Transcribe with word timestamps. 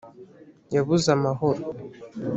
yabuze 0.75 1.07
amahoro 1.17 1.61